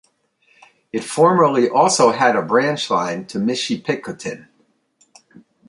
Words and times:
It 0.91 1.03
formerly 1.03 1.69
also 1.69 2.11
had 2.11 2.35
a 2.35 2.41
branch 2.41 2.89
line 2.89 3.27
to 3.27 3.37
Michipicoten. 3.37 4.47